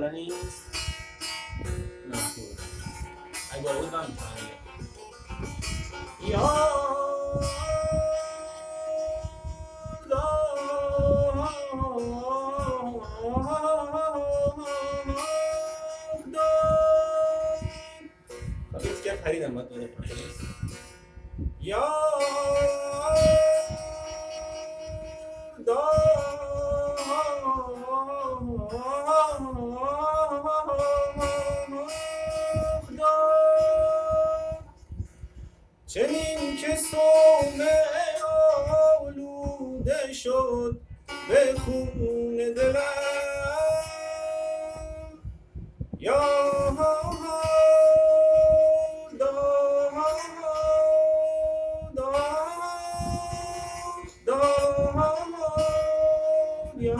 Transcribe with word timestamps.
بالا 0.00 0.59
یا 56.80 56.96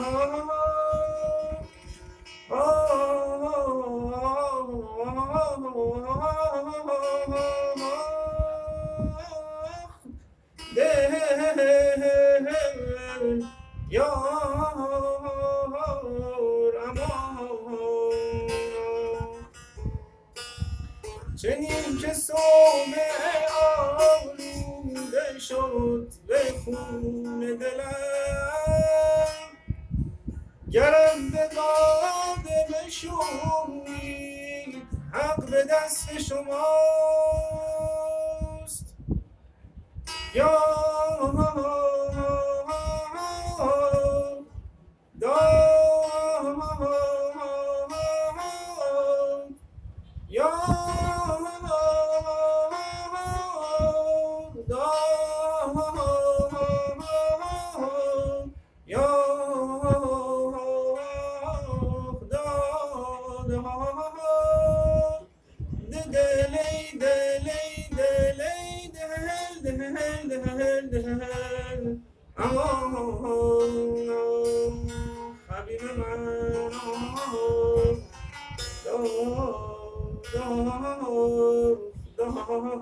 Oh, 82.43 82.81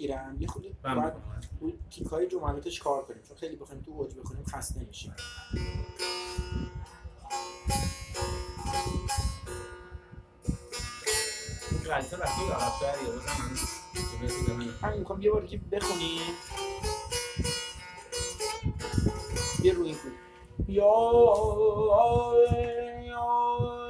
بگیرم 0.00 0.36
یه 0.40 0.48
خودی 0.48 0.76
من 0.84 0.94
باید 0.94 1.14
می‌کنم. 1.14 1.40
اون 1.60 1.72
تیکای 1.90 2.28
جملاتش 2.28 2.80
کار 2.80 3.02
کنیم؟ 3.02 3.22
چون 3.28 3.36
خیلی 3.36 3.56
بخوایم 3.56 3.82
تو 3.82 3.90
اوج 3.90 4.14
بخونیم 4.14 4.44
خسته 4.44 4.80
میشیم. 4.84 5.14
من 14.82 14.98
می‌خوام 14.98 15.22
یه 15.22 15.30
بار 15.30 15.42
دیگه 15.42 15.60
بخونیم. 15.72 16.20
یه 19.62 19.72
روی 19.72 19.96
یا 20.68 21.12
یا 23.06 23.89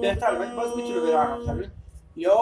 بهتر 0.00 0.38
ولی 0.38 0.56
باز 0.56 0.76
می‌تونه 0.76 1.00
بره 1.00 1.16
عقب‌تر 1.16 1.70
یا 2.16 2.36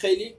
خیلی 0.00 0.34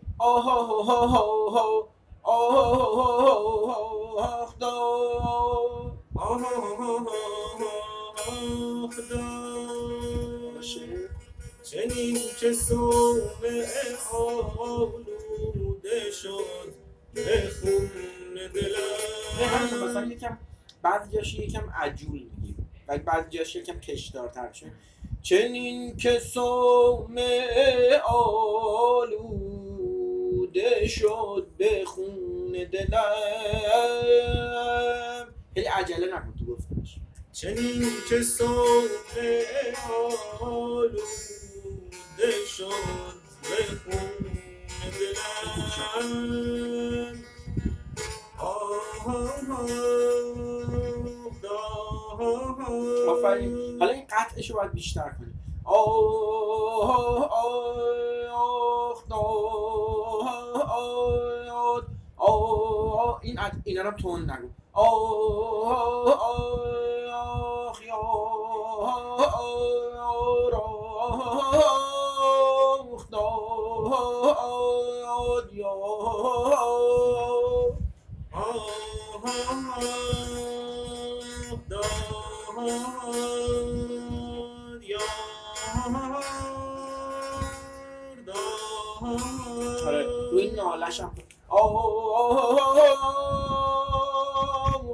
باشه 10.55 10.81
چنین 11.63 12.17
که 12.39 12.53
سومه 12.53 13.65
آلوده 14.59 16.11
شد 16.11 16.73
به 17.13 17.51
خون 17.61 17.91
مثلا 19.75 20.01
دلم. 20.01 20.11
یکم 20.11 20.37
بعضی 20.81 21.11
جاش 21.11 21.33
یکم 21.33 21.69
عجول 21.69 22.29
میگیم. 22.37 22.69
بعضی 23.05 23.37
جاش 23.37 23.55
یکم 23.55 23.79
کشدارتر 23.79 24.49
میشه. 24.49 24.71
چنین 25.23 25.97
که 25.97 26.19
سومه 26.19 27.47
آلوده 28.89 29.27
شد 30.87 31.47
به 31.57 31.85
خون 31.85 32.51
دلم. 32.71 33.01
خیلی 35.53 35.67
عجله 35.67 36.07
نکن 36.15 36.33
تو 36.39 36.45
گفتنش. 36.45 36.97
چنین 37.33 37.83
که 38.09 38.21
سومه 38.21 39.45
آلوده 40.41 41.01
شد 42.47 42.71
به 43.43 43.63
خون 43.65 44.09
دلم. 44.99 46.41
آه 48.37 48.81
آه 49.05 49.31
آه 51.49 52.00
آفرین 53.09 53.79
حالا 53.79 53.91
این 53.91 54.03
قطعش 54.09 54.49
رو 54.49 54.55
باید 54.55 54.71
بیشتر 54.71 55.09
کنیم 55.09 55.39
این 63.21 63.39
اینا 63.63 63.81
رو 63.81 63.91
تون 63.91 64.31
نگو 64.31 64.47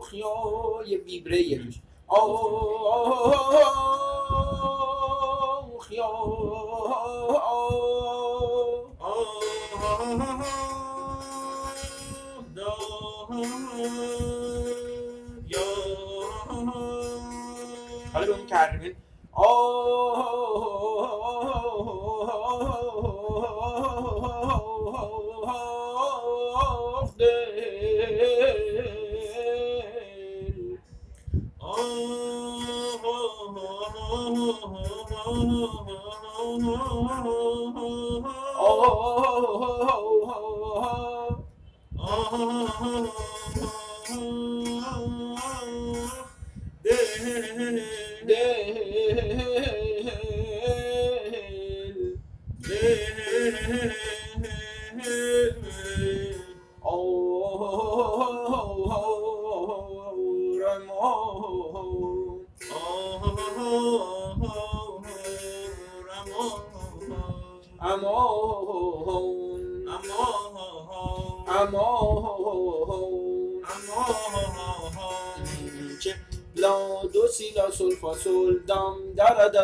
آه 0.07 0.13
مخیال 0.13 0.87
یه 0.87 0.97
ویبره 0.97 1.57
توش 1.57 1.75
آه 2.07 3.76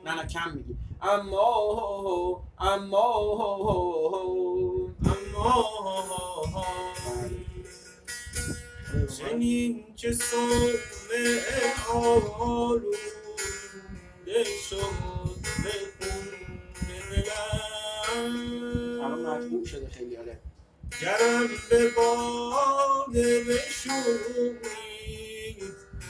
نه 0.06 0.16
نه 0.16 0.28
کم 0.28 0.52
میگی 0.54 0.78
اما 1.02 2.42
اما 2.60 3.08
چنین 9.18 9.84
که 9.96 10.12
صومعه 10.12 11.74
آلوده 11.94 12.94
شد 14.70 14.94
به 15.64 15.74
خون 16.00 16.28
الان 19.04 19.22
مطبوع 19.22 19.66
شده 19.66 19.90
خیلی 19.90 20.18
آره. 20.18 20.40
گرم 21.02 21.48
به 21.70 21.92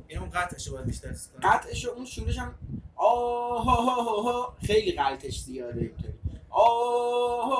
این 0.08 0.18
اون 0.18 0.30
قطعش 0.30 0.68
باید 0.68 0.86
بیشتر 0.86 1.08
کنم 1.08 1.50
قطعش 1.50 1.84
اون 1.84 2.04
شورش 2.04 2.38
هم 2.38 2.54
آه 2.96 4.56
خیلی 4.66 4.92
قلتش 4.92 5.40
زیاده 5.40 5.80
اینطوری. 5.80 6.12
آه 6.50 7.52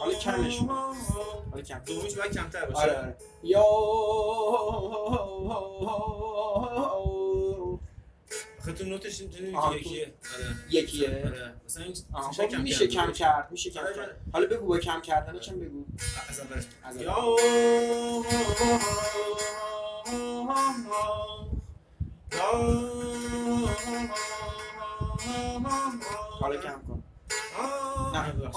حالا 0.00 0.14
کمش. 0.14 0.58
حالا 1.50 1.62
کم. 1.62 1.78
دومیش 1.78 2.14
باید 2.14 2.32
کمتر 2.32 2.64
باشه. 2.64 2.80
آره 2.82 2.98
آره. 2.98 3.16
یا 3.42 3.62
آخه 8.60 8.72
تو 8.72 8.84
نوتش 8.84 9.20
یکیه. 9.20 9.52
آره. 9.56 9.76
یکیه. 10.70 11.08
آره. 11.08 11.54
مثلا 11.64 11.86
میشه 12.28 12.48
خب 12.48 12.58
میشه 12.58 12.86
کم 12.86 13.12
کرد 13.12 13.48
میشه 13.50 13.70
کم 13.70 13.80
کرد. 13.96 14.20
حالا 14.32 14.46
بگو 14.46 14.66
با 14.66 14.78
کم 14.78 15.00
کردنش 15.00 15.48
هم 15.48 15.60
بگو؟ 15.60 15.84
از 16.28 16.40
اولش 16.40 16.64
از 16.84 16.96
یا 17.02 17.12
حالا 26.40 26.56
کم 26.56 26.82
کن. 26.88 26.99
نه 28.14 28.50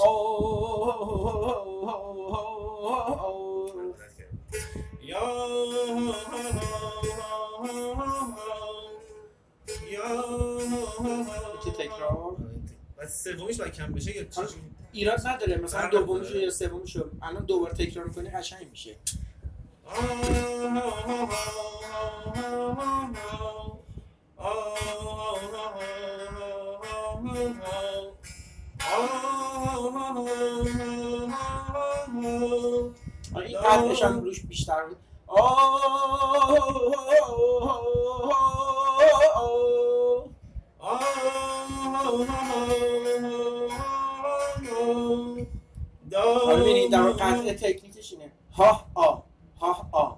چه 11.65 11.71
تکرار 11.71 12.35
و 12.97 13.07
سومیش 13.07 13.57
باید 13.57 13.73
کم 13.73 13.93
بشه 13.93 14.13
یا؟ 14.13 14.25
ایراد 14.91 15.27
نداره 15.27 15.57
مثلا 15.57 15.87
نداره. 15.87 16.39
یا 16.43 16.49
سومیشو 16.49 17.09
الان 17.21 17.45
دوباره 17.45 17.73
تکرار 17.73 18.05
می‌کنی 18.05 18.29
قشنگ 18.29 18.69
میشه 18.71 18.95
آره، 24.37 24.83
این 33.45 33.59
قدرش 33.61 34.03
هم 34.03 34.19
روش 34.19 34.45
بیشتر 34.45 34.83
بود. 34.85 34.97
حالا 46.45 46.55
ببینید 46.55 46.91
در 46.91 47.11
قطع 47.11 47.53
تکنیکش 47.53 48.13
اینه. 48.13 48.31
ها 48.51 48.85
آ 48.93 49.17
ها 49.59 49.89
آ 49.93 50.15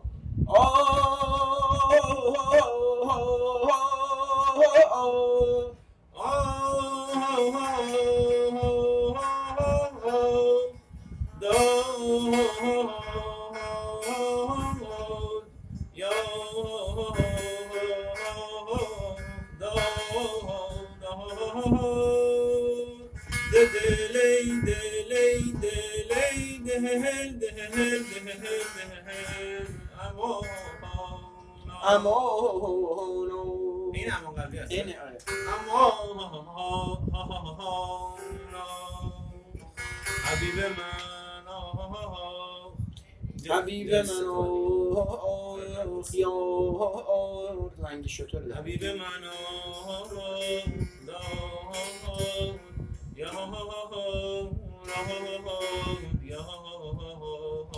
امانو 31.88 33.51
این 33.94 34.12
امان 34.13 34.36
قلبی 34.36 34.58
هست 34.58 34.72
اینه 34.72 35.01
آره 35.01 35.18
حبیب 40.25 40.60
من 40.60 40.75
حبیب 43.50 43.96
من 43.96 44.06
خیار 46.12 47.72
رنگ 47.80 48.08
شطور. 48.08 48.54
حبیب 48.54 48.86
من 48.86 49.24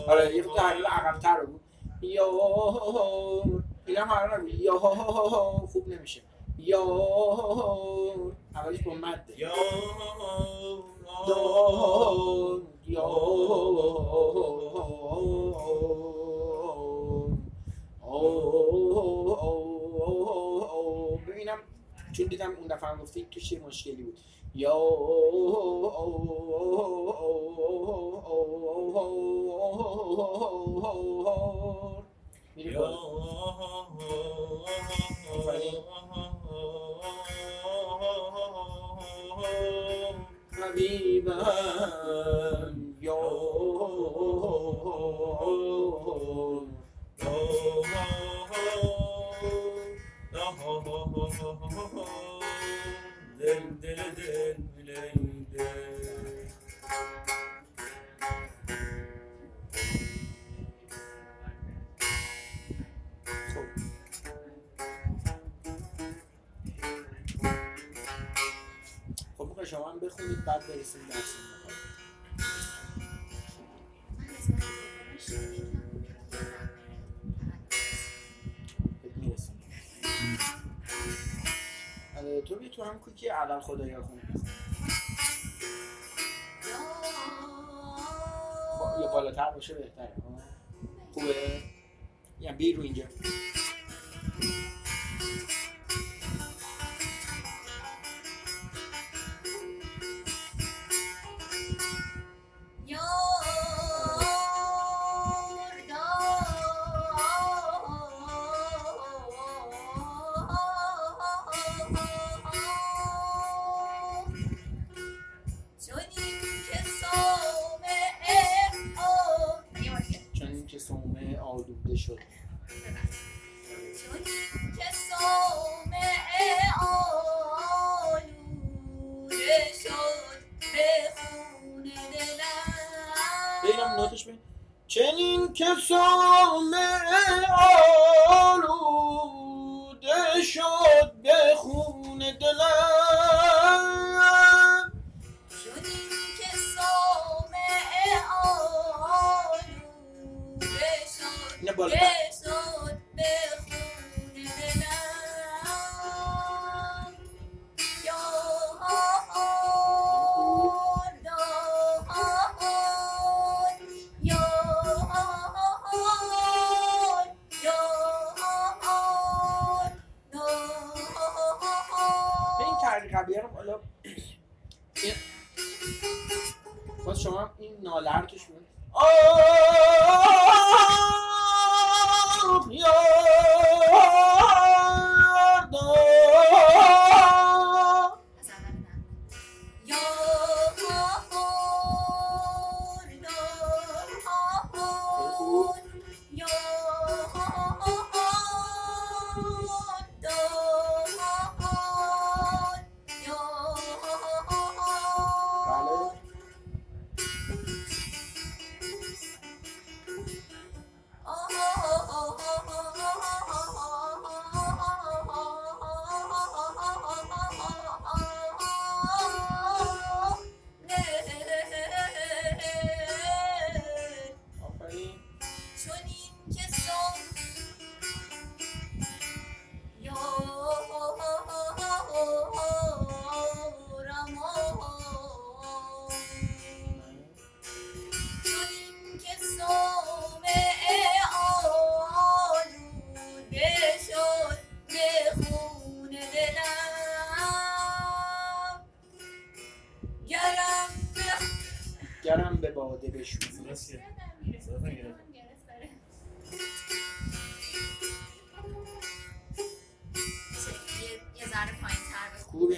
آره 0.08 0.36
یه 0.36 0.44
تحلیل 0.56 0.86
عقبتر 0.86 1.46
بود 1.46 1.62
یا 2.02 2.26
حالا 3.96 4.38
نبود 4.38 4.54
یا 4.54 4.80
خوب 5.68 5.88
نمیشه. 5.88 6.22
یا 6.58 6.80
اول 6.82 8.32
اولش 8.56 8.84
با 8.84 8.94
مده. 8.94 9.40
یا 9.40 9.52
یا 12.88 13.08
ببینم 21.28 21.58
چون 22.12 22.26
دیدم 22.26 22.56
اون 22.56 22.68
دفعه 22.68 22.96
گفتی 22.96 23.28
توش 23.32 23.52
یه 23.52 23.60
مشکلی 23.60 24.04
بود. 24.04 24.20
یا 24.56 24.74
میری 32.58 32.76
بالا. 32.78 32.98
حبیبم 40.52 41.34
بخونید 70.18 70.46
بعد 70.46 70.68
برسیم 70.68 71.02
می‌رسیم. 71.02 71.42
آره، 82.18 82.42
تو 82.42 82.56
بیا 82.56 82.70
تو 82.70 82.84
هم 82.84 83.00
کوکی 83.00 83.30
اول 83.30 83.60
خدایا 83.60 84.04
خون 84.04 84.22
با- 88.80 89.02
یا 89.02 89.08
بالاتر 89.08 89.50
باشه 89.52 89.74
بهتره. 89.74 90.12
خوبه؟ 91.14 91.62
یا 92.40 92.52
بیا 92.54 92.78
رو 92.78 92.84
اینجا. 92.84 93.04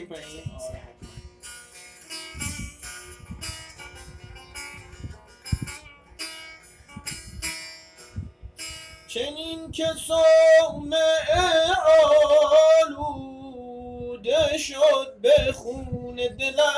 پایین 0.09 0.43
آره 0.59 0.79
حتما 0.79 1.09
چنین 9.07 9.71
که 9.71 9.85
صومعه 10.07 11.73
آلوده 12.87 14.57
شد 14.57 15.17
به 15.21 15.51
خون 15.53 16.15
دلم. 16.15 16.69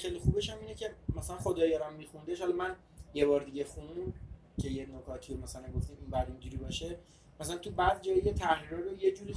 خیلی 0.00 0.18
خوبش 0.18 0.50
هم 0.50 0.60
اینه 0.60 0.74
که 0.74 0.90
مثلا 1.16 1.36
خدایارم 1.36 1.94
میخوندش 1.94 2.40
حالا 2.40 2.56
من 2.56 2.76
یه 3.14 3.26
بار 3.26 3.44
دیگه 3.44 3.64
خوند 3.64 4.14
که 4.62 4.68
یه 4.68 4.86
نکاتی 4.86 5.34
رو 5.34 5.40
مثلا 5.40 5.72
گفتیم 5.72 5.96
این 6.00 6.10
بعد 6.10 6.30
اینجوری 6.30 6.56
باشه. 6.56 6.98
مثلا 7.40 7.56
تو 7.56 7.70
بعد 7.70 8.02
جایی 8.02 8.22
یه 8.22 8.32
تحریر 8.32 8.70
رو 8.70 8.98
یه 8.98 9.12
جوری. 9.12 9.34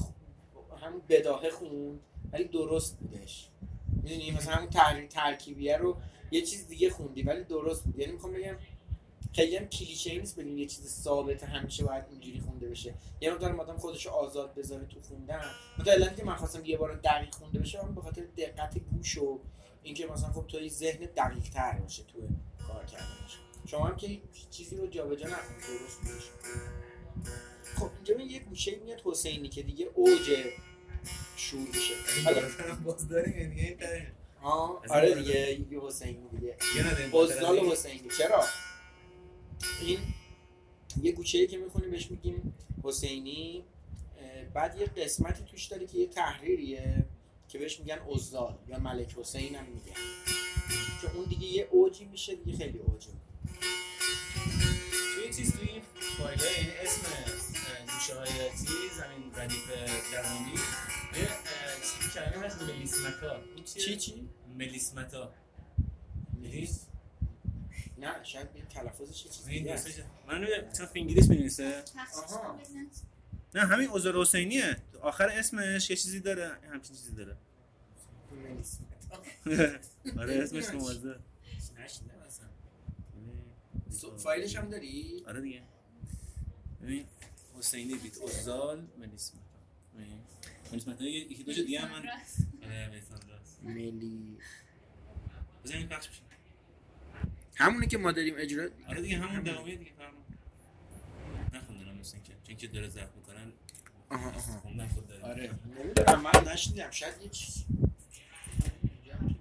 همون 0.82 1.02
بداهه 1.10 1.50
خوند 1.50 2.00
ولی 2.32 2.44
درست 2.44 2.98
بودش. 2.98 3.50
می‌دونی؟ 4.04 4.32
مثلا 4.32 4.54
همون 4.54 4.70
تحریر 4.70 5.08
ترکیبیه 5.08 5.78
رو 5.78 5.98
یه 6.32 6.42
چیز 6.42 6.68
دیگه 6.68 6.90
خوندی 6.90 7.24
ولی 7.24 7.44
درست 7.44 7.84
بود. 7.84 8.00
یعنی 8.00 8.12
می‌خوام 8.12 8.34
بگم 8.34 8.56
خیلی 9.34 9.56
هم 9.56 9.66
کلیشه 9.66 10.20
نیست 10.20 10.40
بگیم 10.40 10.58
یه 10.58 10.66
چیز 10.66 10.88
ثابت 10.88 11.44
همیشه 11.44 11.86
باید 11.86 12.04
اینجوری 12.12 12.40
خونده 12.40 12.70
بشه. 12.70 12.94
یه 13.22 13.34
مقدار 13.34 13.62
آدم 13.62 13.78
خودش 13.78 14.08
آزاد 14.08 14.54
بذاره 14.54 14.86
تو 14.86 15.00
خوندن. 15.00 15.42
مثلا 15.80 16.08
که 16.08 16.24
من 16.24 16.36
خواستم 16.36 16.66
یه 16.66 16.78
بار 16.78 16.96
دقیق 16.96 17.36
خونده 17.36 17.60
بشه 17.60 17.80
اون 17.80 17.96
به 17.96 18.02
خاطر 18.02 18.24
دقت 18.38 18.78
گوش 18.78 19.18
و 19.18 19.40
اینکه 19.84 20.08
مثلا 20.08 20.30
خب 20.30 20.48
تو 20.48 20.68
ذهن 20.68 21.06
دقیق 21.06 21.44
تر 21.44 21.80
باشه 21.80 22.04
تو 22.04 22.20
کار 22.68 22.86
کردنش. 22.86 23.38
شما 23.66 23.86
هم 23.86 23.96
که 23.96 24.22
چیزی 24.52 24.76
رو 24.76 24.88
جابجا 24.88 25.28
نکن 25.28 25.56
درست 25.68 26.02
بشه 26.02 26.32
خب 27.76 27.90
اینجا 27.96 28.24
یه 28.24 28.40
گوشه 28.40 28.76
میاد 28.76 29.02
حسینی 29.06 29.50
که 29.50 29.64
دیگه 29.64 29.90
اوج 29.94 30.36
شور 31.36 31.68
میشه. 31.68 31.94
حالا 32.26 32.42
باز 32.86 33.08
داریم 33.08 33.58
یعنی 33.58 33.78
از 34.84 34.92
آره 34.92 35.16
دیگه 35.16 35.60
یه 35.72 35.80
حسینی 35.82 36.28
دیگه. 36.32 36.58
بزدال 37.14 37.60
حسینی. 37.60 38.10
چرا؟ 38.18 38.44
این 39.82 40.00
یه 41.02 41.12
گوشه 41.12 41.48
که 41.48 41.58
می‌خونیم 41.58 41.92
بهش 41.92 42.12
میگیم 42.12 42.54
حسینی 42.84 43.64
بعد 44.54 44.78
یه 44.78 44.86
قسمتی 44.86 45.44
توش 45.44 45.66
داره 45.66 45.88
که 45.88 45.98
یه 45.98 46.08
تحریریه. 46.08 47.06
که 47.54 47.60
بهش 47.60 47.80
میگن 47.80 48.00
ازدال 48.16 48.58
یا 48.68 48.80
ملک 48.80 49.16
حسین 49.18 49.56
هم 49.56 49.66
میگن 49.66 49.94
که 51.02 51.16
اون 51.16 51.26
دیگه 51.26 51.48
یه 51.48 51.68
اوجی 51.72 52.06
میشه 52.06 52.36
دیگه 52.36 52.58
خیلی 52.58 52.80
اوجه 52.80 53.10
توی 55.16 55.34
چیز 55.34 55.58
توی 55.58 55.70
این 55.70 55.82
فایل 56.18 56.42
این 56.42 56.70
اسم 56.82 57.02
اه، 57.06 57.94
گوشه 57.94 58.20
های 58.20 58.50
چیز 58.58 59.00
همین 59.00 59.36
ردیف 59.36 59.72
درمانی 60.14 60.52
یه 61.16 61.28
کلمه 62.14 62.46
هست 62.46 62.62
ملیسمتا؟ 62.62 63.42
چی 63.66 63.98
چی؟ 63.98 64.30
ملیسمتا 64.58 65.34
نیست 66.34 66.90
نه 67.98 68.24
شاید 68.24 68.48
این 68.54 68.66
تلفظش 68.66 69.26
یه 69.26 69.32
چیز 69.32 69.48
این 69.48 69.64
دیگه 69.64 69.72
دوستش 69.76 70.00
است. 70.00 70.10
من 70.28 70.48
چون 70.78 70.86
فی 70.86 71.00
انگلیس 71.00 71.30
می‌نویسه 71.30 71.82
تخصیص 71.82 72.34
آها. 72.34 72.60
نه 73.56 73.62
همین 73.62 73.90
اوزار 73.90 74.22
حسینیه. 74.22 74.78
آخر 75.02 75.30
اسمش 75.30 75.90
یه 75.90 75.96
چیزی 75.96 76.20
داره. 76.20 76.52
همچین 76.74 76.96
چیزی 76.96 77.16
داره. 77.16 77.38
آره 80.20 80.34
اسمش 80.44 80.64
سو- 83.90 84.18
فایلش 84.18 84.56
هم 84.56 84.70
داری؟ 84.70 85.24
آره 85.28 85.42
دیگه. 85.42 85.62
ببین 86.82 87.06
حسینی 87.58 87.96
بیت 87.96 88.18
اوزال 88.18 88.88
ملیسمتا 88.98 89.40
ببین. 89.96 90.20
ملیسمتا 90.72 91.04
یه- 91.04 91.32
یکی 91.32 91.44
دو 91.44 91.54
جا 91.54 91.64
دیگه 91.64 91.80
هم 91.80 91.90
من 91.92 92.10
آره 92.64 93.02
ملی. 93.64 94.38
بزن 95.64 95.76
این 95.76 95.88
پخش 95.88 96.08
بشه. 96.10 96.22
همونی 97.56 97.88
که 97.88 97.98
ما 97.98 98.12
داریم 98.12 98.34
اجرا 98.38 98.70
آره 98.88 99.02
دیگه 99.02 99.18
همون 99.18 99.44
دوامیه 99.44 99.76
دیگه 99.76 99.92
فرما 99.98 100.23
نخوندنم 102.04 102.10
مثل 102.10 102.16
اینکه 102.16 102.34
چون 102.48 102.56
که 102.56 102.68
داره 102.68 102.90
ضبط 102.90 103.16
می‌کنن 103.16 103.52
خوندن 104.62 104.88
خود 104.88 105.08
داره. 105.08 105.24
آره. 105.24 105.52
نمی‌دونم 105.80 106.22
من 106.22 106.52
نشنیدم 106.54 106.92
شاید 106.92 107.22
یه 107.22 107.30
چیز. 107.30 107.66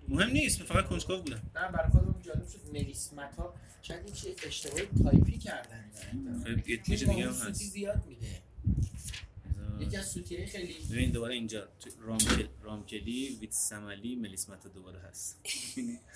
مهم 0.09 0.31
نیست 0.31 0.63
فقط 0.63 0.87
کنجکاو 0.87 1.23
بودم. 1.23 1.43
نه 1.57 1.69
برای 1.69 1.91
خودم 1.91 2.23
جالب 2.23 2.49
شد 2.49 2.61
ملیسمت 2.73 3.35
ها 3.37 3.55
شاید 3.83 4.09
یه 4.09 4.15
چیز 4.15 4.35
اشتباهی 4.47 4.87
تایپی 5.03 5.39
کردن. 5.39 5.91
خیلی 6.45 6.63
یه 6.67 6.83
چیز 6.83 7.09
دیگه 7.09 7.27
هم 7.27 7.33
سوتی 7.33 7.51
هست. 7.51 7.63
زیاد 7.63 8.07
میده. 8.07 8.43
یکی 9.81 9.97
از 9.97 10.07
سوتی 10.07 10.47
خیلی 10.47 10.75
ببین 10.91 11.11
دوباره 11.11 11.35
اینجا 11.35 11.69
رامکل 12.01 12.47
رامکلی 12.63 13.39
ویت 13.41 13.53
سملی 13.53 14.17
ملیسمتا 14.17 14.69
دوباره 14.69 14.99
هست. 15.01 15.41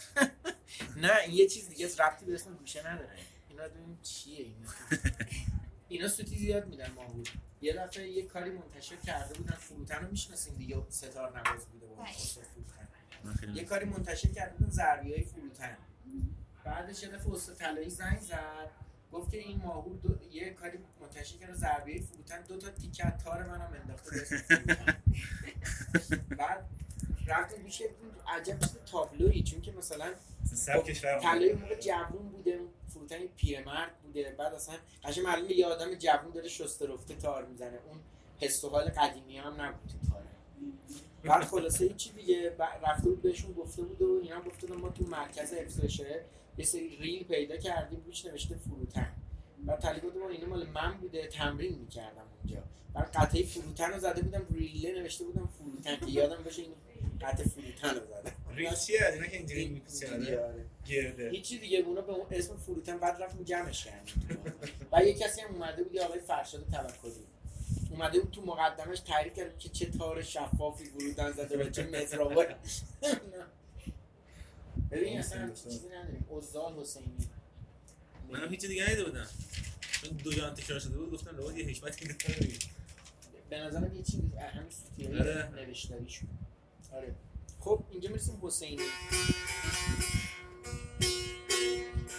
نه 1.03 1.11
یه 1.31 1.49
چیز 1.49 1.69
دیگه 1.69 1.87
ربطی 1.99 2.27
به 2.27 2.35
اسم 2.35 2.55
گوشه 2.55 2.89
نداره. 2.89 3.19
اینا 3.49 3.63
ببین 3.69 3.99
چیه 4.03 4.39
اینا. 4.39 4.69
اینا 5.89 6.09
سوتی 6.09 6.37
زیاد 6.37 6.69
میدن 6.69 6.91
ما 6.91 7.05
بود 7.05 7.29
یه 7.61 7.73
دفعه 7.73 8.09
یه 8.09 8.27
کاری 8.27 8.51
منتشر 8.51 8.97
کرده 8.97 9.35
بودن 9.35 9.55
فروتن 9.55 10.03
رو 10.03 10.11
می‌شناسین 10.11 10.55
دیگه 10.55 10.83
ستار 10.89 11.39
نواز 11.39 11.67
بوده 11.67 11.87
بود 11.87 11.99
بله. 11.99 12.13
فروتن. 12.13 13.55
یه 13.55 13.65
کاری 13.65 13.85
منتشر 13.85 14.29
کرده 14.29 14.57
بودن 14.57 14.71
ضربی 14.71 15.13
های 15.13 15.25
فروتن. 15.25 15.77
بعدش 16.65 17.03
یه 17.03 17.09
دفعه 17.09 17.33
استاد 17.33 17.57
طلایی 17.57 17.91
زنگ 17.91 18.21
زد 18.21 18.71
گفت 19.13 19.31
که 19.31 19.39
این 19.39 19.63
ماهور 19.63 19.97
دو... 19.97 20.19
یه 20.31 20.51
کاری 20.51 20.79
منتشر 21.01 21.37
کرده 21.37 21.69
های 21.69 22.01
فروتن 22.01 22.43
دو 22.43 22.57
تا 22.57 22.71
تیکه 22.71 23.15
تار 23.25 23.47
منم 23.47 23.73
انداخته 23.81 24.27
بعد 26.39 26.67
رفتیم 27.27 27.65
پیش 27.65 27.81
یه 27.81 27.91
عجب 28.29 28.59
چیز 28.59 28.77
تابلویی 28.91 29.43
چون 29.43 29.61
که 29.61 29.73
مثلا 29.73 30.13
طلایی 31.23 31.51
اون 31.51 31.61
موقع 31.61 31.81
جوون 31.81 32.29
بوده 32.29 32.61
فروتن 32.89 33.19
پیرمرد 33.37 33.99
بوده 34.03 34.35
بعد 34.39 34.55
اصلا 34.55 34.75
قشنگ 35.05 35.25
معلومه 35.25 35.53
یه 35.53 35.67
آدم 35.67 35.95
جوون 35.95 36.31
داره 36.35 36.49
شسته 36.49 36.87
رفته 36.87 37.15
تار 37.15 37.45
می‌زنه. 37.45 37.79
اون 37.89 38.01
حس 38.41 38.65
و 38.65 38.69
حال 38.69 38.85
قدیمی 38.85 39.39
هم 39.39 39.61
نبود 39.61 39.89
تو 39.89 40.11
تاره 40.11 40.27
بعد 41.25 41.45
خلاصه 41.45 41.85
هیچی 41.85 42.13
دیگه 42.13 42.57
رفته 42.59 43.09
بود 43.09 43.23
بهشون 43.23 43.53
گفته 43.53 43.83
بود 43.83 44.03
و 44.03 44.21
اینا 44.23 44.41
گفته 44.43 44.73
ما 44.73 44.89
تو 44.89 45.05
مرکز 45.05 45.55
شعر 45.89 46.21
یه 46.59 46.65
سری 46.65 46.97
ریل 46.97 47.25
پیدا 47.25 47.57
کردیم 47.57 48.03
روش 48.07 48.25
نوشته 48.25 48.57
فروتن. 48.57 49.13
طلی 49.83 50.01
گفت 50.01 50.17
ما 50.17 50.29
اینا 50.29 50.47
مال 50.47 50.67
من 50.67 50.93
بوده 50.93 51.27
تمرین 51.27 51.79
می‌کردم 51.79 52.25
اونجا. 52.43 52.63
بعد 52.95 53.13
قطعه 53.13 53.43
فروتن 53.45 53.93
رو 53.93 53.99
زده 53.99 54.23
بودم 54.23 54.47
ریله 54.51 55.01
نوشته 55.01 55.25
بودم 55.25 55.49
فروتن 55.59 56.07
که 56.07 56.13
یادم 56.13 56.43
باشه 56.43 56.63
این 56.63 56.73
قطعه 57.21 57.47
فروتن 57.47 57.95
رو 57.95 58.01
زدم. 58.07 58.33
ریل 58.55 58.75
چیه 58.75 59.05
از 59.05 59.15
اینا 59.15 59.27
که 59.27 59.37
اینجوری 59.37 59.69
میپیچه 59.69 60.15
آره. 60.15 60.65
گرده. 60.87 61.31
هیچی 61.31 61.59
دیگه 61.59 61.79
اونا 61.79 62.01
به 62.01 62.13
اون 62.13 62.27
اسم 62.31 62.57
فروتن 62.57 62.99
بعد 62.99 63.23
رفتیم 63.23 63.43
جمعش 63.45 63.85
کردیم 63.85 64.39
و 64.93 65.05
یه 65.05 65.15
کسی 65.15 65.41
هم 65.41 65.55
اومده 65.55 65.83
بود 65.83 65.99
آقای 65.99 66.21
فرشاد 66.21 66.65
توکلی. 66.73 67.13
اومده 67.91 68.21
بود 68.21 68.31
تو 68.31 68.43
مقدمش 68.43 69.01
تعریف 69.01 69.35
کرد 69.35 69.59
که 69.59 69.69
چه 69.69 69.87
تار 69.87 70.23
شفافی 70.23 70.85
فروتن 70.85 71.33
زده 71.33 71.67
و 71.67 71.71
چه 71.71 71.83
متراول 71.87 72.47
ببین 74.91 75.19
اصلا 75.19 75.51
چیزی 75.51 75.89
نداریم. 75.89 76.25
اوزال 76.29 76.75
حسینی. 76.81 77.17
منم 78.31 78.51
هیچ 78.51 78.67
دیگه 78.67 78.85
ندیده 78.85 79.05
بودم. 79.05 79.27
چون 80.03 80.11
دو 80.17 80.33
جان 80.33 80.55
تکرار 80.55 80.79
شده 80.81 80.99
بود 80.99 81.11
گفتم 81.13 81.37
لابد 81.37 81.57
یه 81.57 81.67
حکمتی. 81.67 82.09
به 83.51 83.59
نظرم 83.59 83.97
یه 83.97 84.03
چیزی 84.03 84.33
همین 84.37 84.71
سوتیایی 84.71 85.19
آره. 85.21 85.51
نوشتاریشون. 85.51 86.29
آره. 86.97 87.15
خب 87.61 87.85
اینجا 87.91 88.09
می‌رسیم 88.09 88.39
حسینی. 88.43 88.83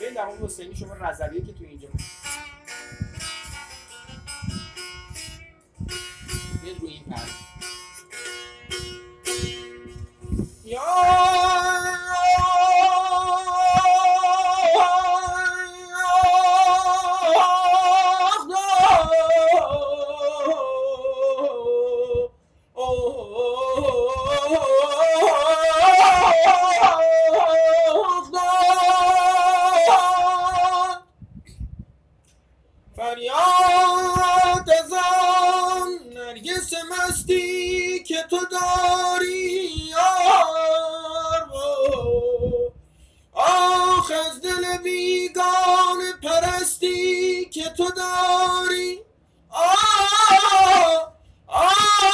ببین 0.01 0.13
در 0.13 0.25
مورد 0.25 0.43
حسینی 0.43 0.75
شما 0.75 0.93
رضویه 0.93 1.41
که 1.41 1.53
تو 1.53 1.63
اینجا 1.63 1.87
میاد 6.63 6.79
روی 6.79 6.91
این 6.91 7.03
پر 7.03 7.21
یا 10.63 10.81
مستی 37.27 38.03
که 38.03 38.23
تو 38.29 38.39
داری 38.51 39.69
یار 39.89 41.47
آخ 43.33 44.11
از 44.11 44.41
دل 44.41 44.77
بیگان 44.83 45.99
پرستی 46.23 47.45
که 47.45 47.63
تو 47.63 47.89
داری. 47.89 48.99
آه 49.49 51.13
آه 51.47 52.07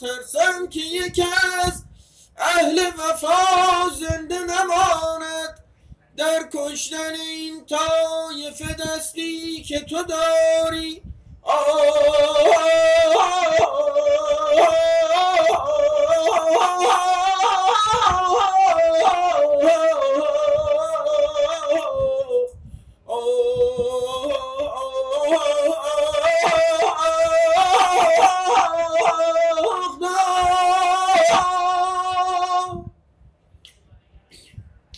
ترسم 0.00 0.68
که 0.70 0.80
یکی 0.80 1.22
از 1.64 1.84
اهل 2.36 2.90
وفا 2.98 3.88
زنده 3.88 4.38
نماند. 4.38 5.65
در 6.16 6.48
کشتن 6.54 7.14
این 7.14 7.64
طایفه 7.66 8.74
دستی 8.74 9.62
که 9.62 9.80
تو 9.80 10.02
داری. 10.02 11.02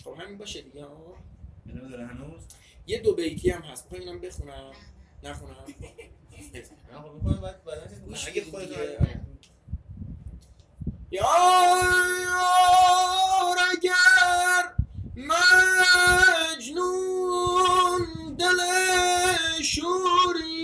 خب 0.03 0.13
همین 0.19 0.37
باشه 0.37 0.61
دیگه. 0.61 0.85
داره 1.89 2.05
هنوز. 2.07 2.41
یه 2.87 2.99
دو 2.99 3.15
بیتی 3.15 3.49
هم 3.49 3.61
هست. 3.61 3.83
می‌خوای 3.83 4.01
اینم 4.09 4.21
بخونم؟ 4.21 4.71
نخونم. 5.23 5.55
خب 6.91 7.41
بعد 7.41 7.61
اگه 8.27 8.43
خودت. 8.51 8.69
یار 11.11 11.27
اگر 13.71 14.73
مجنون 16.51 17.15
دل 18.39 18.59
شوریده 19.61 20.58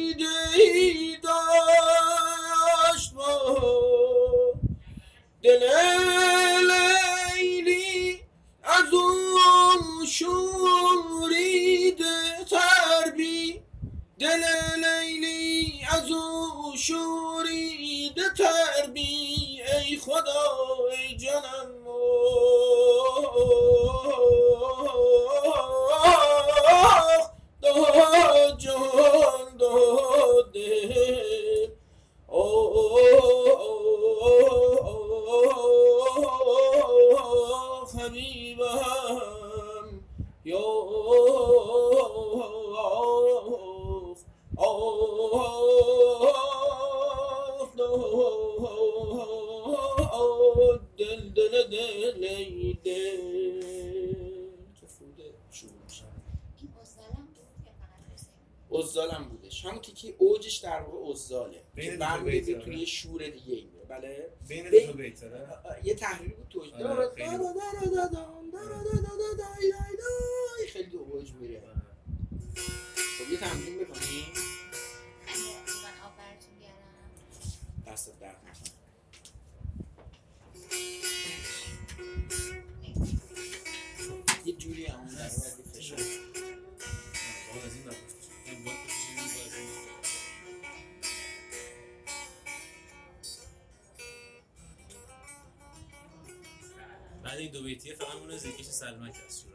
این 97.45 97.53
دو 97.53 97.63
بیتیه 97.63 97.95
فقط 97.95 98.15
اون 98.15 98.37
زیکش 98.37 98.65
سلمک 98.65 99.15
هست 99.27 99.45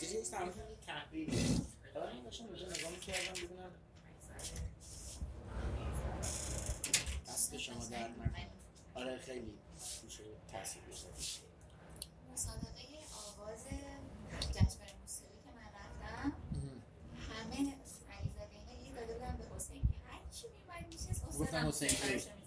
چیزی 0.00 0.18
نیست 0.18 0.30
تمرین 0.30 0.52
تحریری 0.86 1.60
حالا 1.94 2.08
این 2.08 2.22
داشتم 2.24 2.44
اینجا 2.44 2.66
نگاه 2.66 2.90
می‌کردم 2.90 3.32
ببینم. 3.32 3.70
دست 7.28 7.56
شما 7.58 7.84
درد 7.84 8.10
نکنه. 8.10 8.48
آره 8.94 9.18
خیلی 9.18 9.58
میشه 10.04 10.22
تاثیر 10.52 10.82
گذاره 10.82 11.14
مسابقه 12.32 12.84
آواز 13.28 13.64
جشنواره 14.50 14.94
موسیقی 15.00 15.38
که 15.44 15.50
من 15.56 15.68
رفتم. 15.78 16.32
همه 17.28 17.56
علیزاده 17.56 18.58
ها 18.66 18.84
یه 18.84 18.94
داده 18.94 19.14
بودن 19.14 19.36
به 19.36 19.56
حسین 19.56 19.82
هر 19.82 20.20
کی 20.40 20.46
میومد 20.48 20.86
میشست 20.92 21.24
گفتن 21.26 21.66
استادم 21.66 22.37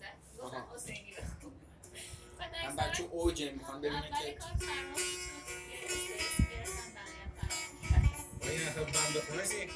اصلا 8.68 8.84
بند 8.84 9.14
بخونه 9.18 9.44
سی 9.44 9.68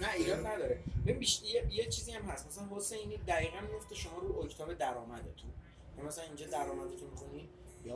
نه 0.00 0.12
ایراد 0.16 0.46
نداره 0.46 0.78
ببین 1.06 1.18
بیش... 1.18 1.42
یه... 1.42 1.68
یه 1.72 1.88
چیزی 1.88 2.12
هم 2.12 2.22
هست 2.22 2.46
مثلا 2.46 2.76
حسینی 2.76 3.16
دقیقا 3.16 3.60
میفته 3.72 3.94
شما 3.94 4.18
رو 4.18 4.38
اکتاو 4.38 4.74
درآمدتون. 4.74 5.50
یعنی 5.96 6.08
مثلا 6.08 6.24
اینجا 6.24 6.46
درآمدتون 6.46 7.10
می‌خونی 7.10 7.48
یا 7.84 7.94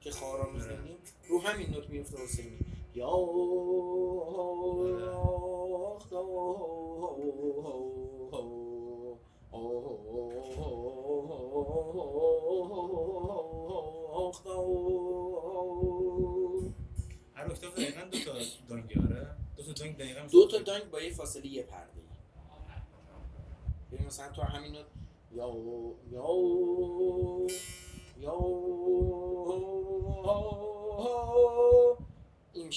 که 0.00 0.10
خارا 0.10 0.50
می‌خونیم 0.52 0.96
رو 1.28 1.42
همین 1.42 1.70
نوت 1.70 1.90
میفته 1.90 2.18
حسینی. 2.18 2.58
یا 2.94 3.06
هر 17.34 17.50
اکتاف 17.50 17.74
دقیقا 17.74 18.00
دو 18.10 18.18
تا 18.18 18.32
دانگی 18.68 18.94
آره 18.98 19.26
دو 19.56 19.62
تا 19.62 19.72
دانگ 19.72 19.96
دقیقا 19.96 20.26
دو 20.32 20.48
تا 20.48 20.58
دانگ 20.58 20.90
با 20.90 21.00
یه 21.00 21.14
فاصله 21.14 21.46
یه 21.46 21.62
پرده 21.62 21.92
ببین 23.92 24.06
مثلا 24.06 24.32
تو 24.32 24.42
همین 24.42 24.72
نوت 24.72 24.86
یا 25.32 25.56
یا 26.10 26.26
یا 28.18 28.34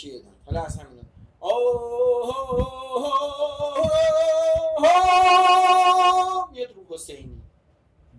این 0.05 0.13
میشه 0.13 0.17
یه 0.17 0.19
دانگ 0.19 0.35
حالا 0.45 0.63
از 0.63 0.79
همین 0.79 0.97
نوت 0.97 1.05
میاد 6.51 6.71
رو 6.75 6.85
حسینی. 6.89 7.41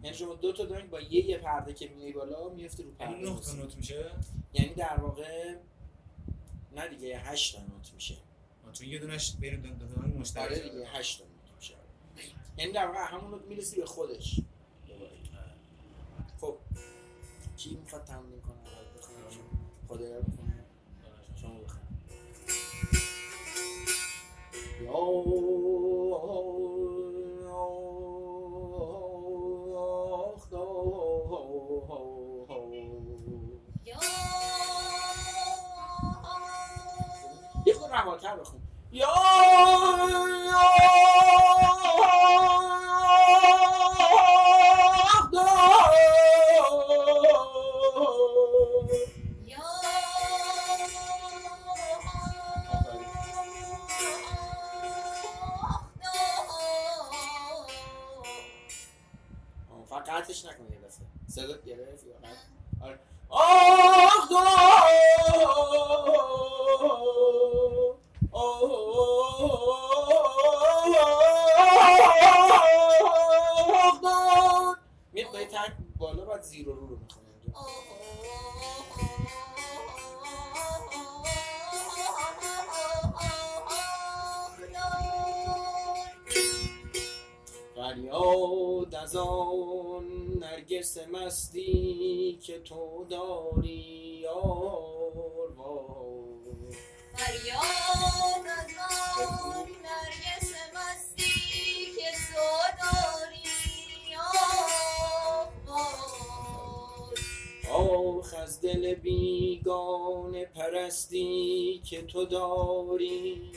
یعنی 0.03 0.17
شما 0.17 0.35
دو 0.35 0.53
تا 0.53 0.65
دانگ 0.65 0.91
با 0.91 1.01
یه 1.01 1.25
یه 1.25 1.39
پرده 1.39 1.75
که 1.75 1.89
میای 1.89 2.13
بالا 2.13 2.49
میفته 2.49 2.83
رو 2.83 2.89
یعنی 3.01 3.15
پرده 3.15 3.29
نه 3.31 3.35
تا 3.35 3.41
حسینی. 3.41 3.63
نوت 3.63 3.77
میشه؟ 3.77 4.11
یعنی 4.53 4.75
در 4.75 5.01
واقع 5.01 5.57
نه 6.73 6.89
دیگه 6.89 7.19
هشت 7.19 7.57
تا 7.57 7.63
نوت 7.63 7.93
میشه. 7.95 8.17
چون 8.73 8.89
یه 8.89 8.99
دونش 8.99 9.37
بین 9.37 9.61
دو 9.61 9.87
تا 9.87 10.01
مشترک 10.01 10.45
آره 10.45 10.59
دیگه 10.59 10.87
هشت 10.87 11.19
تا 11.19 11.25
نوت 11.25 11.57
میشه. 11.57 11.75
یعنی 12.57 12.73
در 12.73 12.87
واقع 12.87 12.99
همون 12.99 13.31
نوت 13.31 13.43
می‌رسی 13.43 13.77
به 13.77 13.87
خودش. 13.87 14.41
خب 16.41 16.57
کی 17.57 17.77
می‌خواد 17.77 18.05
تمرین 18.05 18.41
کنه؟ 18.41 18.59
اول 19.99 20.23
یا 33.85 33.97
یه 37.67 37.75
خود 37.75 37.93
رهاتر 37.93 38.37
بخون 38.37 38.61
یا 38.93 39.09
یا 40.51 41.28
قطعش 60.19 60.45
نکن 60.45 60.65
یه 60.73 60.79
دفعه. 60.79 61.07
صدات 61.29 61.65
گرفت 61.65 62.07
یا 62.07 62.15
آره. 62.81 62.99
آخ 63.29 64.31
دار 64.31 64.47
میاد 75.13 75.33
با 75.33 75.39
بالا 75.99 76.25
بعد 76.25 76.43
زیرو 76.43 76.75
رو 76.75 76.87
رو 76.87 76.99
فریاد 87.75 88.95
از 88.95 89.17
آن 89.17 89.68
نرگس 90.79 90.99
مستی 91.13 92.39
که 92.43 92.59
تو 92.59 93.07
داری 93.11 94.21
یار 94.23 95.53
وای. 95.57 96.75
فریاد 97.15 98.47
از 98.59 98.75
آن 99.45 99.67
نرگس 99.67 100.53
مستی 100.75 101.31
که 101.97 102.11
تو 102.29 102.43
داری. 102.79 103.39
آخ 107.73 108.35
از 108.43 108.61
دل 108.61 108.95
بیگانه 108.95 110.45
پرستی 110.45 111.83
که 111.85 112.03
تو 112.03 112.25
داری 112.25 113.53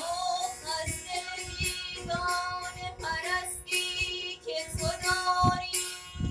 آخ 0.00 0.84
از 0.84 0.90
دل 0.90 1.44
بیگانه 1.46 2.96
پرستی 2.98 4.38
که 4.46 4.78
تو 4.78 4.86
داری 4.86 5.63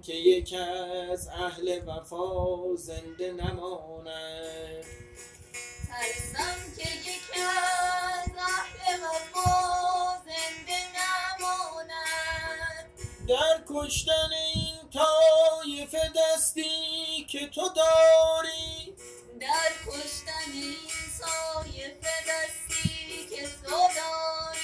که 0.00 0.14
یک 0.14 0.54
از 1.12 1.28
اهل 1.28 1.80
وفا 1.86 2.76
زنده 2.76 3.32
نماند. 3.32 4.84
ترسم 5.88 6.76
که 6.76 6.88
یکی 6.90 7.40
از 7.40 8.30
اهل 8.38 9.00
وفا 9.00 10.18
زنده 10.24 10.80
نماند. 10.96 12.84
در 13.28 13.62
کشتن 13.68 14.30
این 14.54 14.90
طایفه 14.90 16.12
دستی 16.16 17.26
که 17.28 17.46
تو 17.46 17.68
داری. 17.76 18.94
در 19.40 19.72
کشتن 19.86 20.52
این 20.52 20.76
سایفه 21.18 22.10
دستی 22.28 23.26
که 23.30 23.42
تو 23.42 23.70
داری. 23.70 24.63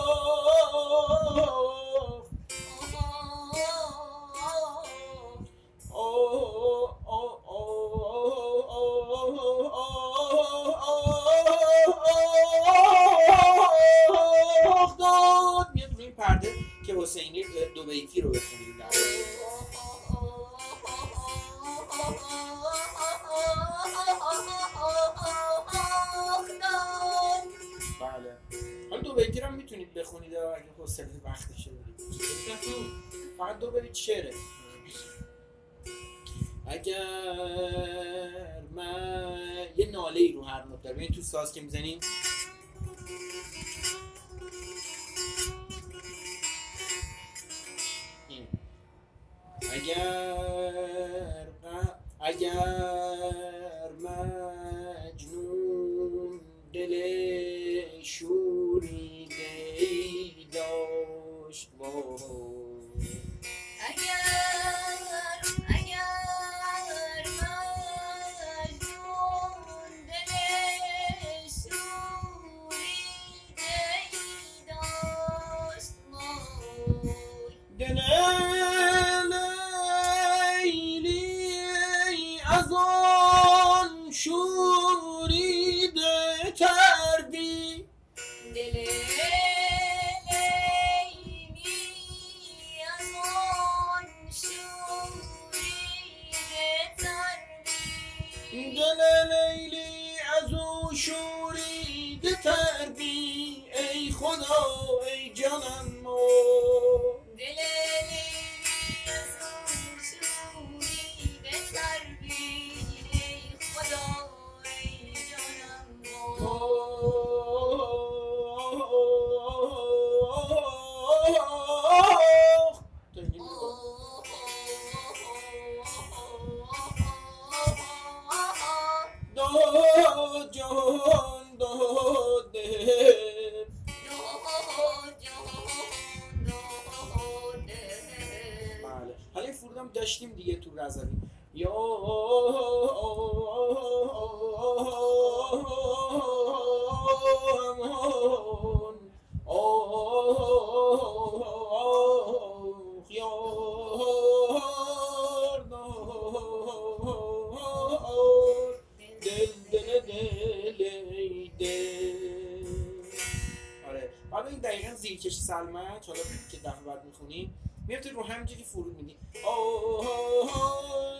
میکش 165.23 165.37
سلمت 165.37 166.07
حالا 166.07 166.19
که 166.51 166.57
دفعه 166.57 166.81
بعد 166.85 167.05
می‌خونی 167.05 167.53
میاد 167.87 168.07
رو 168.07 168.23
همینجوری 168.23 168.63
فرود 168.63 168.97
میدی. 168.97 169.15
او 169.45 171.10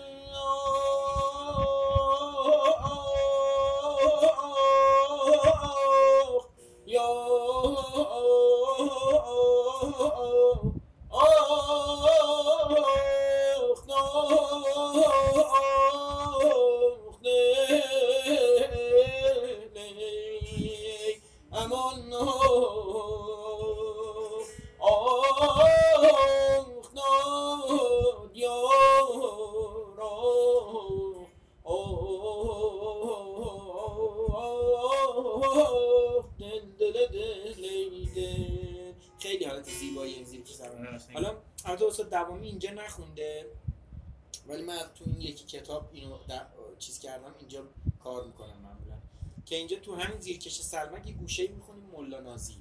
اینجا 49.62 49.78
تو 49.78 49.96
همین 49.96 50.20
زیرکش 50.20 50.62
سلمک 50.62 51.08
یه 51.08 51.14
گوشه 51.14 51.48
می‌خونیم 51.48 51.90
ملا 51.94 52.20
نازی 52.20 52.58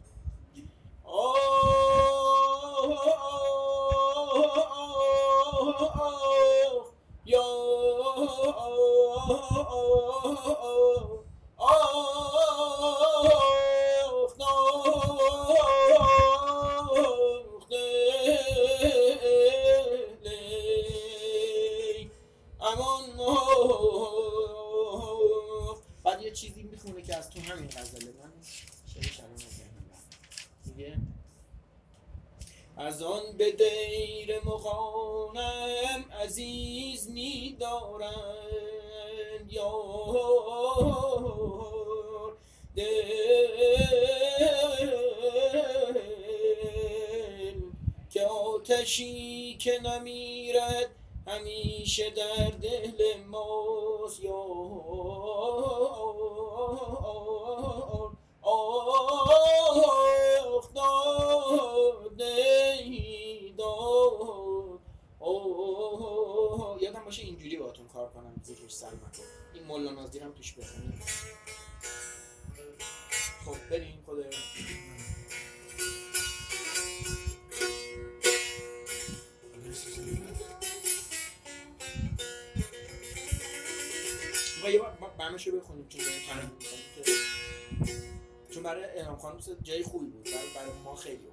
یا 7.27 7.43
خانم 89.21 89.39
جای 89.63 89.83
خوبی 89.83 90.07
بود. 90.07 90.25
برای 90.25 90.79
ما 90.85 90.95
خیلی 90.95 91.27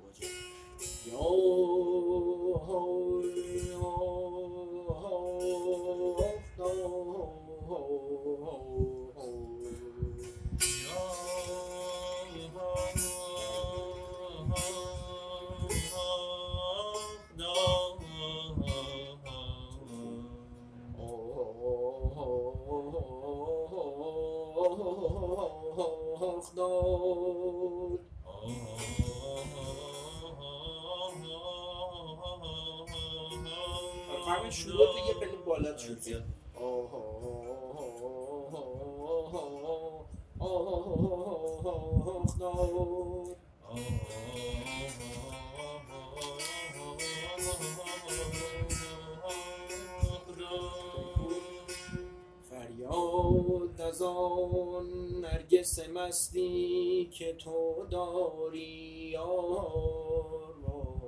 هستی 56.07 57.09
که 57.13 57.33
تو 57.33 57.87
داری 57.91 59.09
یار 59.11 60.55
را 60.63 61.01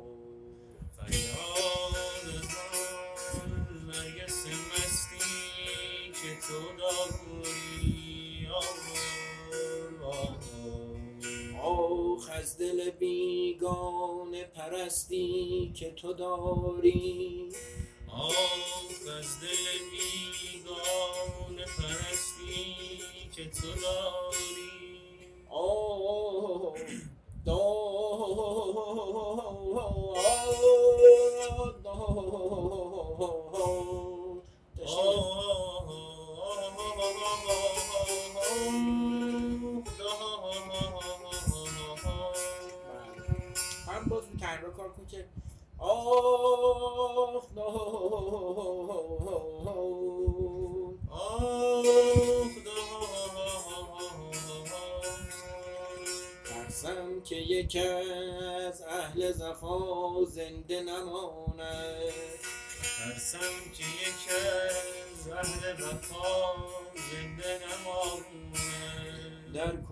فریاد 0.97 2.43
من 3.87 4.11
مستی 4.71 6.11
که 6.13 6.31
تو 6.47 6.77
داری 6.77 8.39
یار 8.43 8.89
آخ 11.63 12.29
از 12.33 12.57
دل 12.57 12.89
بیگانه 12.89 14.43
پرستی 14.43 15.71
که 15.75 15.91
تو 15.91 16.13
داری. 16.13 17.49
او 18.13 19.11
از 19.19 19.39
دل 19.39 19.65
بیگان 19.91 21.57
پرستی 21.77 22.75
که 23.35 23.45
تو 23.49 23.67
داری. 23.67 24.69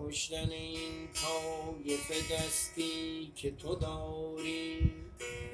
کشتن 0.08 0.50
این 0.50 1.08
طایف 1.14 2.32
دستی 2.32 3.32
که 3.34 3.50
تو 3.50 3.74
داری 3.74 4.92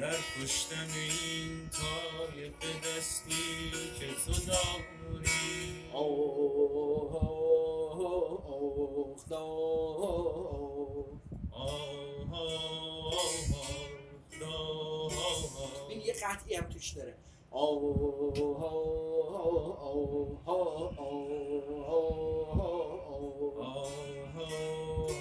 در 0.00 0.16
کشتن 0.42 0.88
این 0.94 1.70
طایف 1.70 2.52
دستی 2.86 3.70
که 3.98 4.06
تو 4.24 4.32
داری 4.32 5.90
آه 5.92 6.00
آه 7.12 7.34
آه 9.90 10.34
این 15.88 16.00
یه 16.00 16.12
قطعی 16.12 16.54
هم 16.54 16.68
توش 16.68 16.90
داره 16.90 17.14
آه 17.50 17.68
آه 18.40 18.88
آه 19.66 20.44
آه 20.46 20.98
آه 20.98 22.73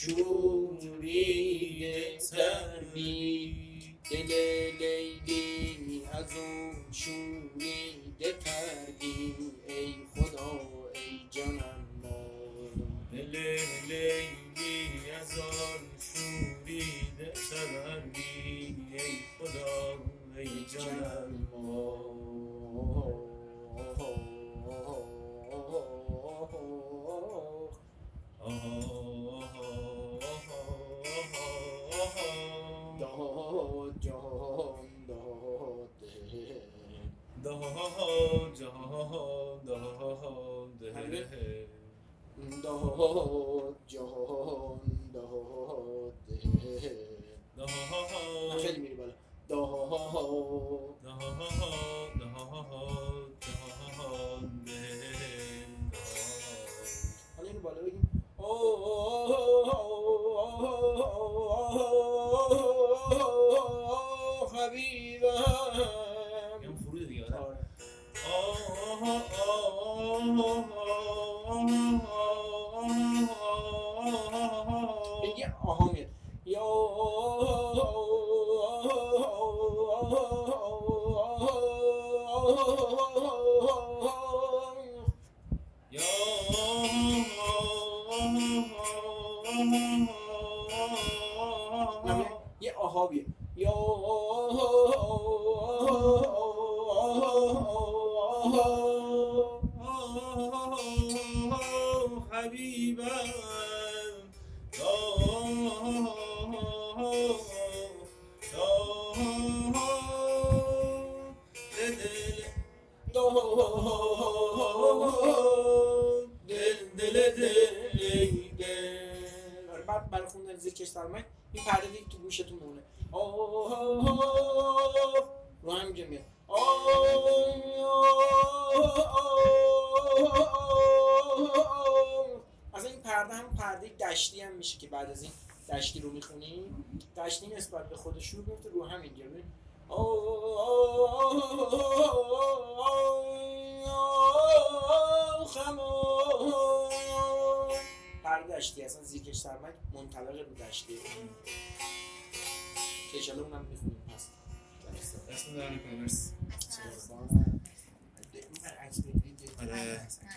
Show! 0.00 0.39